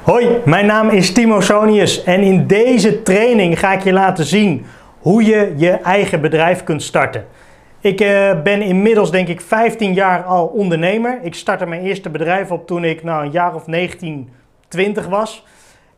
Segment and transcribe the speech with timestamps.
[0.00, 4.66] Hoi, mijn naam is Timo Sonius en in deze training ga ik je laten zien
[4.98, 7.26] hoe je je eigen bedrijf kunt starten.
[7.80, 11.18] Ik uh, ben inmiddels denk ik 15 jaar al ondernemer.
[11.22, 14.28] Ik startte mijn eerste bedrijf op toen ik nou, een jaar of 19,
[14.68, 15.46] 20 was.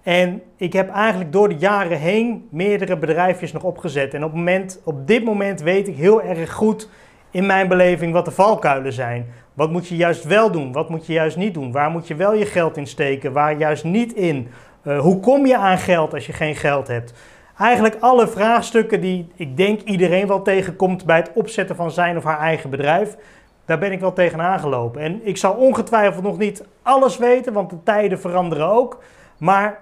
[0.03, 4.15] En ik heb eigenlijk door de jaren heen meerdere bedrijfjes nog opgezet.
[4.15, 6.89] En op, moment, op dit moment weet ik heel erg goed
[7.33, 9.27] in mijn beleving wat de valkuilen zijn.
[9.55, 10.73] Wat moet je juist wel doen?
[10.73, 11.73] Wat moet je juist niet doen?
[11.73, 13.33] Waar moet je wel je geld in steken?
[13.33, 14.49] Waar juist niet in?
[14.83, 17.13] Uh, hoe kom je aan geld als je geen geld hebt?
[17.59, 22.25] Eigenlijk alle vraagstukken die ik denk iedereen wel tegenkomt bij het opzetten van zijn of
[22.25, 23.17] haar eigen bedrijf.
[23.65, 25.01] Daar ben ik wel tegen aangelopen.
[25.01, 29.03] En ik zal ongetwijfeld nog niet alles weten, want de tijden veranderen ook.
[29.39, 29.81] Maar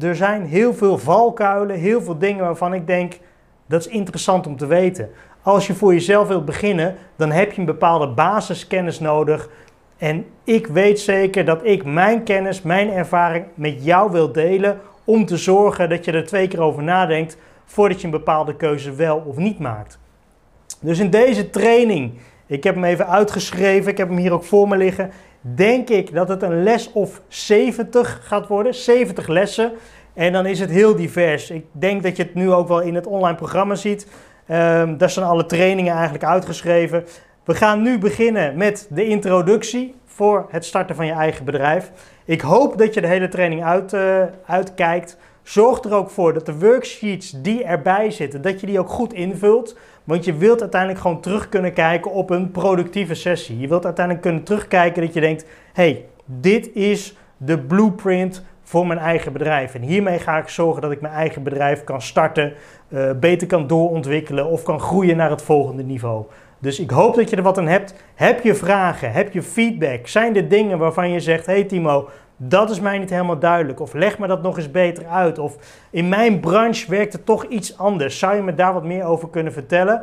[0.00, 3.18] er zijn heel veel valkuilen, heel veel dingen waarvan ik denk
[3.66, 5.10] dat is interessant om te weten.
[5.48, 9.48] Als je voor jezelf wilt beginnen, dan heb je een bepaalde basiskennis nodig.
[9.96, 15.26] En ik weet zeker dat ik mijn kennis, mijn ervaring met jou wil delen om
[15.26, 19.22] te zorgen dat je er twee keer over nadenkt voordat je een bepaalde keuze wel
[19.26, 19.98] of niet maakt.
[20.80, 22.12] Dus in deze training,
[22.46, 26.14] ik heb hem even uitgeschreven, ik heb hem hier ook voor me liggen, denk ik
[26.14, 29.72] dat het een les of 70 gaat worden, 70 lessen.
[30.14, 31.50] En dan is het heel divers.
[31.50, 34.06] Ik denk dat je het nu ook wel in het online programma ziet.
[34.50, 37.04] Um, daar zijn alle trainingen eigenlijk uitgeschreven.
[37.44, 41.90] We gaan nu beginnen met de introductie voor het starten van je eigen bedrijf.
[42.24, 45.16] Ik hoop dat je de hele training uit, uh, uitkijkt.
[45.42, 49.12] Zorg er ook voor dat de worksheets die erbij zitten, dat je die ook goed
[49.12, 49.76] invult.
[50.04, 53.58] Want je wilt uiteindelijk gewoon terug kunnen kijken op een productieve sessie.
[53.58, 58.98] Je wilt uiteindelijk kunnen terugkijken dat je denkt, hey, dit is de blueprint voor mijn
[58.98, 59.74] eigen bedrijf.
[59.74, 62.52] En hiermee ga ik zorgen dat ik mijn eigen bedrijf kan starten,
[62.88, 66.24] uh, beter kan doorontwikkelen of kan groeien naar het volgende niveau.
[66.58, 67.94] Dus ik hoop dat je er wat aan hebt.
[68.14, 69.12] Heb je vragen?
[69.12, 70.06] Heb je feedback?
[70.06, 73.80] Zijn er dingen waarvan je zegt: hey Timo, dat is mij niet helemaal duidelijk.
[73.80, 75.38] Of leg me dat nog eens beter uit.
[75.38, 75.56] Of
[75.90, 78.18] in mijn branche werkt het toch iets anders.
[78.18, 80.02] Zou je me daar wat meer over kunnen vertellen?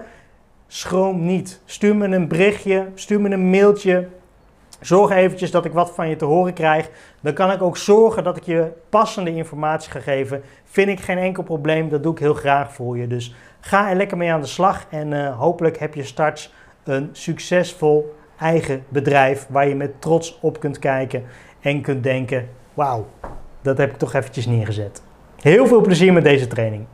[0.67, 1.61] Schroom niet.
[1.65, 4.07] Stuur me een berichtje, stuur me een mailtje.
[4.85, 6.89] Zorg eventjes dat ik wat van je te horen krijg.
[7.21, 10.41] Dan kan ik ook zorgen dat ik je passende informatie ga geven.
[10.63, 13.07] Vind ik geen enkel probleem, dat doe ik heel graag voor je.
[13.07, 16.53] Dus ga er lekker mee aan de slag en uh, hopelijk heb je straks
[16.83, 21.23] een succesvol eigen bedrijf waar je met trots op kunt kijken
[21.61, 23.05] en kunt denken: wauw,
[23.61, 25.03] dat heb ik toch eventjes neergezet.
[25.41, 26.85] Heel veel plezier met deze training.